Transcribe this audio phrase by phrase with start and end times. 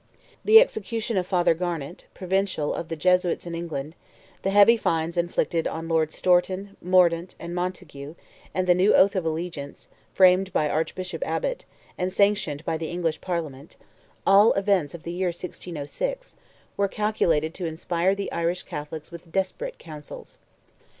[0.43, 3.93] The execution of Father Garnet, Provincial of the Jesuits in England,
[4.41, 8.15] the heavy fines inflicted on Lords Stourton, Mordaunt, and Montague,
[8.51, 11.65] and the new oath of allegiance, framed by Archbishop Abbott,
[11.99, 18.31] and sanctioned by the English Parliament—all events of the year 1606—were calculated to inspire the
[18.31, 20.39] Irish Catholics with desperate councils.